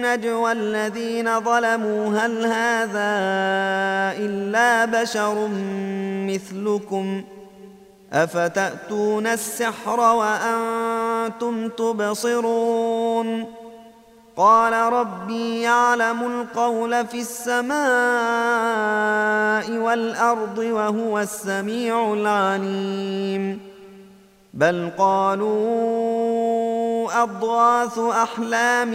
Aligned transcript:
النجوى 0.00 0.52
الذين 0.52 1.40
ظلموا 1.40 2.08
هل 2.08 2.46
هذا 2.46 3.12
إلا 4.24 4.84
بشر 4.84 5.48
مثلكم؟ 6.28 7.24
أفتأتون 8.12 9.26
السحر 9.26 10.00
وأنتم 10.00 11.68
تبصرون؟ 11.68 13.44
قال 14.36 14.72
ربي 14.72 15.60
يعلم 15.60 16.22
القول 16.22 17.06
في 17.06 17.20
السماء 17.20 17.80
والأرض 19.70 20.58
وهو 20.58 21.18
السميع 21.18 22.12
العليم. 22.12 23.60
بل 24.54 24.90
قالوا 24.98 26.10
أضغاث 27.22 27.98
أحلام 27.98 28.94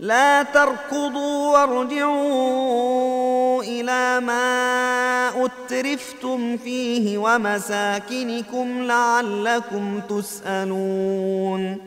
لا 0.00 0.42
تركضوا 0.42 1.58
وارجعوا 1.58 3.62
إلى 3.62 4.20
ما 4.20 5.44
أترفتم 5.44 6.56
فيه 6.56 7.18
ومساكنكم 7.18 8.82
لعلكم 8.82 10.00
تسألون. 10.08 11.78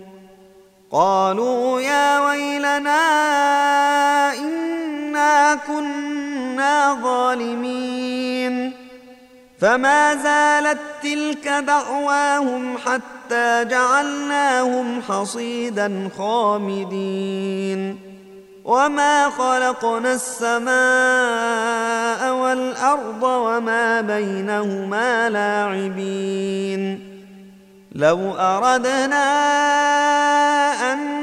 قالوا 0.91 1.81
يا 1.81 2.19
ويلنا 2.19 3.03
إنا 4.33 5.55
كنا 5.55 6.97
ظالمين. 7.03 8.82
فما 9.63 10.15
زالت 10.15 10.79
تلك 11.03 11.47
دعواهم 11.47 12.77
حتى 12.77 13.65
جعلناهم 13.65 15.01
حصيدا 15.01 16.09
خامدين. 16.17 17.99
وما 18.65 19.29
خلقنا 19.29 20.13
السماء 20.13 20.71
والأرض 22.33 23.23
وما 23.23 24.01
بينهما 24.01 25.29
لاعبين. 25.29 26.99
لو 27.95 28.31
أردنا 28.35 29.25
أن 30.93 31.22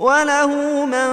وله 0.00 0.84
من 0.86 1.10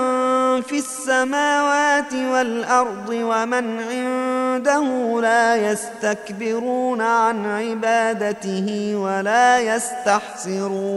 في 0.61 0.77
السماوات 0.77 2.13
والارض 2.13 3.09
ومن 3.09 3.79
عنده 3.79 5.21
لا 5.21 5.71
يستكبرون 5.71 7.01
عن 7.01 7.45
عبادته 7.45 8.95
ولا 8.95 9.59
يستحسرون 9.75 10.87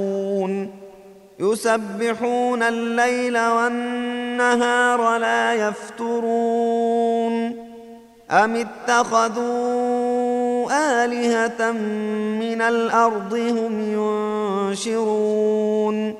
يسبحون 1.38 2.62
الليل 2.62 3.38
والنهار 3.38 5.18
لا 5.18 5.54
يفترون 5.54 7.34
ام 8.30 8.66
اتخذوا 8.88 9.90
الهه 11.04 11.72
من 12.40 12.62
الأرض 12.62 13.34
هم 13.34 13.80
ينشرون 14.70 16.19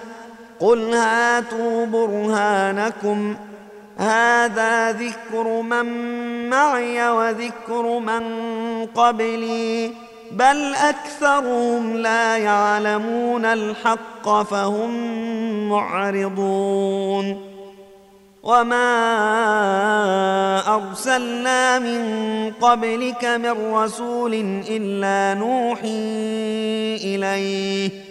قل 0.61 0.93
هاتوا 0.93 1.85
برهانكم 1.85 3.35
هذا 3.97 4.91
ذكر 4.91 5.61
من 5.61 5.85
معي 6.49 7.09
وذكر 7.09 7.99
من 7.99 8.23
قبلي 8.85 9.91
بل 10.31 10.73
اكثرهم 10.75 11.97
لا 11.97 12.37
يعلمون 12.37 13.45
الحق 13.45 14.43
فهم 14.43 14.89
معرضون 15.69 17.51
وما 18.43 18.85
ارسلنا 20.75 21.79
من 21.79 22.03
قبلك 22.61 23.25
من 23.25 23.73
رسول 23.73 24.33
الا 24.69 25.39
نوحي 25.39 25.87
اليه 27.03 28.10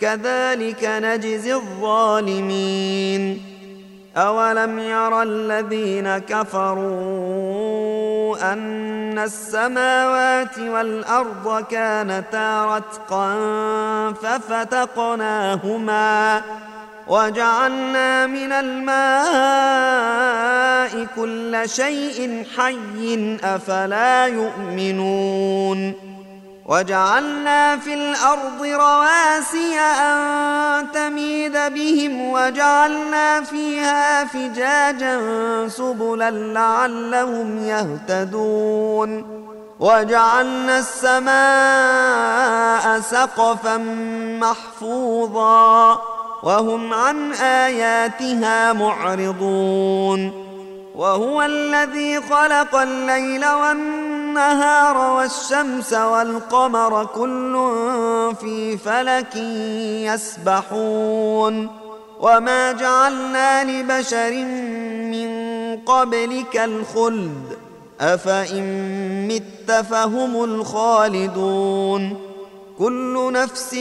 كذلك 0.00 0.84
نجزي 0.84 1.54
الظالمين. 1.54 3.42
اولم 4.16 4.78
يرى 4.78 5.22
الذين 5.22 6.18
كفروا 6.18 7.34
ان 8.52 9.18
السماوات 9.18 10.58
والارض 10.58 11.64
كانتا 11.70 12.76
رتقا 12.76 13.34
ففتقناهما 14.22 15.62
وجعلنا 17.08 18.26
من 18.26 18.52
الماء 18.52 18.94
كل 21.16 21.62
شيء 21.66 22.44
حي 22.56 23.38
افلا 23.44 24.26
يؤمنون. 24.26 26.13
وجعلنا 26.66 27.76
في 27.76 27.94
الأرض 27.94 28.62
رواسي 28.62 29.78
أن 29.80 30.86
تميد 30.92 31.52
بهم 31.52 32.30
وجعلنا 32.30 33.40
فيها 33.40 34.24
فجاجا 34.24 35.18
سبلا 35.68 36.30
لعلهم 36.30 37.64
يهتدون. 37.64 39.44
وجعلنا 39.80 40.78
السماء 40.78 41.34
سقفا 43.00 43.76
محفوظا 44.40 45.98
وهم 46.42 46.94
عن 46.94 47.32
آياتها 47.32 48.72
معرضون. 48.72 50.44
وهو 50.94 51.42
الذي 51.42 52.20
خلق 52.20 52.74
الليل 52.74 53.46
والنهار 53.46 54.13
والشمس 55.24 55.92
والقمر 55.92 57.04
كل 57.04 57.52
في 58.40 58.78
فلك 58.78 59.36
يسبحون 60.06 61.70
وما 62.20 62.72
جعلنا 62.72 63.64
لبشر 63.64 64.32
من 65.12 65.28
قبلك 65.86 66.56
الخلد 66.56 67.58
أفإن 68.00 69.28
مت 69.28 69.72
فهم 69.72 70.44
الخالدون 70.44 72.20
كل 72.78 73.32
نفس 73.32 73.74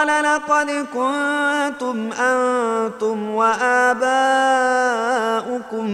قال 0.00 0.24
لقد 0.24 0.70
كنتم 0.70 2.12
أنتم 2.12 3.30
وآباؤكم 3.30 4.02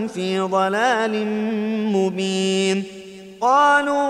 في 0.09 0.41
ضلال 0.41 1.27
مبين. 1.93 2.85
قالوا 3.41 4.01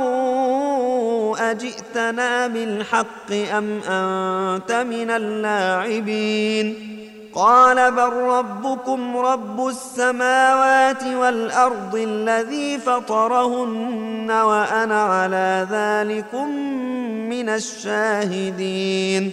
أجئتنا 1.50 2.46
بالحق 2.46 3.32
أم 3.32 3.80
أنت 3.88 4.72
من 4.72 5.10
اللاعبين؟ 5.10 6.92
قال 7.34 7.92
بل 7.92 8.12
ربكم 8.12 9.16
رب 9.16 9.66
السماوات 9.66 11.04
والأرض 11.04 11.94
الذي 11.94 12.78
فطرهن 12.78 14.30
وأنا 14.30 15.02
على 15.02 15.66
ذلكم 15.70 16.50
من 17.28 17.48
الشاهدين. 17.48 19.32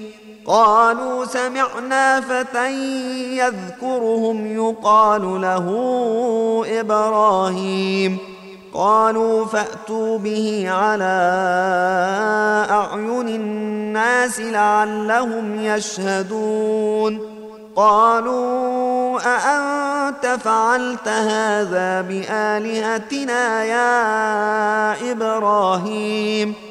قالوا 0.51 1.25
سمعنا 1.25 2.21
فتى 2.21 2.71
يذكرهم 3.37 4.47
يقال 4.47 5.41
له 5.41 5.65
إبراهيم. 6.79 8.17
قالوا 8.73 9.45
فأتوا 9.45 10.17
به 10.17 10.65
على 10.69 11.05
أعين 12.69 13.27
الناس 13.27 14.39
لعلهم 14.39 15.65
يشهدون. 15.65 17.19
قالوا 17.75 19.19
أأنت 19.25 20.39
فعلت 20.43 21.07
هذا 21.07 22.01
بآلهتنا 22.01 23.63
يا 23.63 25.11
إبراهيم؟ 25.11 26.70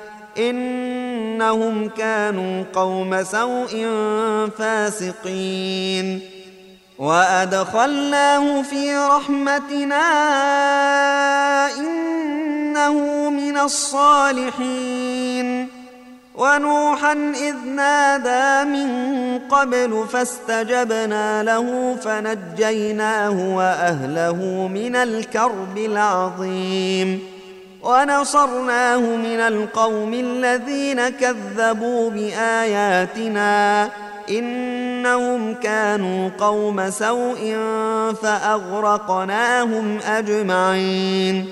إنهم 0.37 1.89
كانوا 1.89 2.63
قوم 2.73 3.23
سوء 3.23 3.87
فاسقين. 4.57 6.19
وأدخلناه 6.99 8.61
في 8.61 8.97
رحمتنا 8.97 10.07
إنه 11.77 13.29
من 13.29 13.57
الصالحين. 13.57 15.67
ونوحا 16.35 17.13
إذ 17.35 17.55
نادى 17.75 18.69
من 18.69 18.89
قبل 19.39 20.05
فاستجبنا 20.13 21.43
له 21.43 21.95
فنجيناه 22.03 23.55
وأهله 23.55 24.69
من 24.73 24.95
الكرب 24.95 25.77
العظيم. 25.77 27.30
ونصرناه 27.83 28.99
من 28.99 29.39
القوم 29.39 30.13
الذين 30.13 31.09
كذبوا 31.09 32.09
بآياتنا 32.09 33.89
إنهم 34.29 35.53
كانوا 35.53 36.29
قوم 36.39 36.89
سوء 36.89 37.57
فأغرقناهم 38.21 39.97
أجمعين 39.97 41.45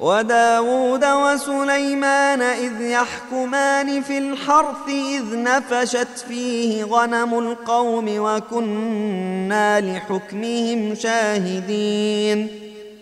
وداود 0.00 1.04
وسليمان 1.04 2.42
إذ 2.42 2.80
يحكمان 2.80 4.02
في 4.02 4.18
الحرث 4.18 4.88
إذ 4.88 5.42
نفشت 5.42 6.24
فيه 6.28 6.84
غنم 6.84 7.38
القوم 7.38 8.06
وكنا 8.08 9.80
لحكمهم 9.80 10.94
شاهدين 10.94 12.69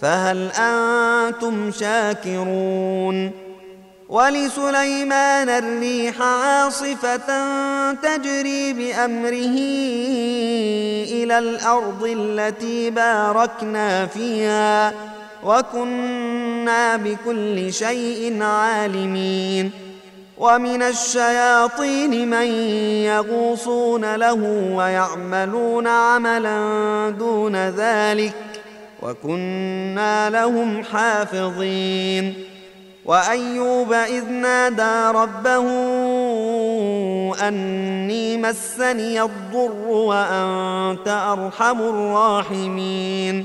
فهل 0.00 0.50
أنتم 0.50 1.70
شاكرون؟ 1.70 3.30
ولسليمان 4.08 5.48
الريح 5.48 6.22
عاصفة 6.22 7.26
تجري 7.92 8.72
بأمره 8.72 9.58
إلى 11.12 11.38
الأرض 11.38 12.04
التي 12.04 12.90
باركنا 12.90 14.06
فيها 14.06 14.92
وكنا 15.44 16.96
بكل 16.96 17.72
شيء 17.72 18.42
عالمين. 18.42 19.70
ومن 20.38 20.82
الشياطين 20.82 22.30
من 22.30 22.46
يغوصون 23.04 24.14
له 24.14 24.70
ويعملون 24.74 25.86
عملا 25.86 26.58
دون 27.18 27.56
ذلك. 27.56 28.57
وكنا 29.02 30.30
لهم 30.30 30.84
حافظين. 30.84 32.34
وأيوب 33.04 33.92
إذ 33.92 34.24
نادى 34.28 35.18
ربه 35.18 35.66
أني 37.48 38.36
مسني 38.36 39.22
الضر 39.22 39.88
وأنت 39.88 41.08
أرحم 41.08 41.80
الراحمين. 41.80 43.44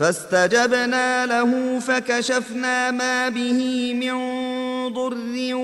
فاستجبنا 0.00 1.26
له 1.26 1.78
فكشفنا 1.78 2.90
ما 2.90 3.28
به 3.28 3.94
من 3.94 4.14
ضر 4.94 5.54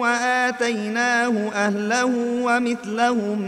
وآتيناه 0.00 1.50
أهله 1.54 2.14
ومثلهم 2.42 3.40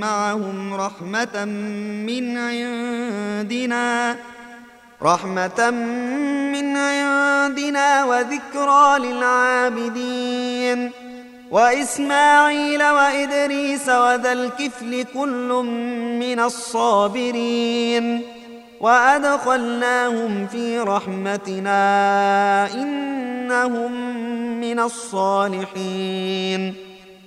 معهم 0.00 0.74
رحمة 0.74 1.44
من 2.04 2.38
عندنا. 2.38 4.16
رحمة 5.04 5.70
من 6.52 6.76
عندنا 6.76 8.04
وذكرى 8.04 8.98
للعابدين. 8.98 10.90
وإسماعيل 11.50 12.82
وإدريس 12.82 13.88
وذا 13.88 14.32
الكفل 14.32 15.04
كل 15.14 15.64
من 16.18 16.40
الصابرين. 16.40 18.22
وأدخلناهم 18.80 20.46
في 20.46 20.78
رحمتنا 20.78 21.80
إنهم 22.74 24.20
من 24.60 24.80
الصالحين. 24.80 26.74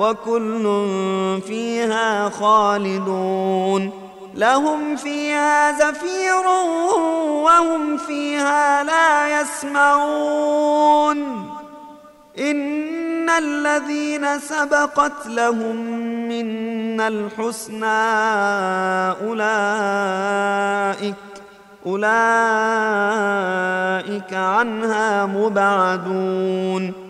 وكل 0.00 0.64
فيها 1.46 2.28
خالدون. 2.28 3.92
لهم 4.34 4.96
فيها 4.96 5.72
زفير 5.72 6.46
وهم 7.44 7.96
فيها 7.96 8.84
لا 8.84 9.40
يسمعون. 9.40 11.18
إن 12.38 13.30
الذين 13.30 14.38
سبقت 14.38 15.26
لهم 15.26 15.76
منا 16.28 17.08
الحسنى 17.08 17.86
أولئك 19.28 21.14
أولئك 21.86 22.10
عنها 24.34 25.26
مبعدون. 25.26 27.09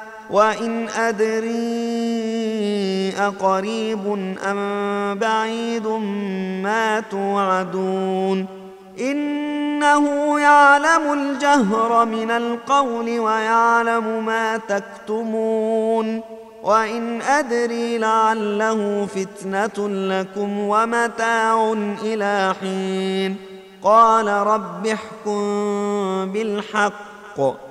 وإن 0.31 0.87
أدري 0.89 1.51
أقريب 3.17 4.35
أم 4.45 5.19
بعيد 5.19 5.87
ما 6.63 6.99
توعدون 6.99 8.45
إنه 8.99 10.39
يعلم 10.39 11.13
الجهر 11.13 12.05
من 12.05 12.31
القول 12.31 13.19
ويعلم 13.19 14.25
ما 14.25 14.57
تكتمون 14.57 16.21
وإن 16.63 17.21
أدري 17.21 17.97
لعله 17.97 19.05
فتنة 19.05 19.89
لكم 19.89 20.59
ومتاع 20.59 21.73
إلى 22.03 22.55
حين 22.61 23.35
قال 23.83 24.27
رب 24.27 24.87
احكم 24.87 25.41
بالحق 26.31 27.70